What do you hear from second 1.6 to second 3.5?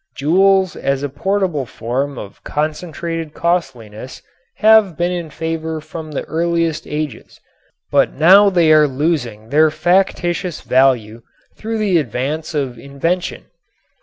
form of concentrated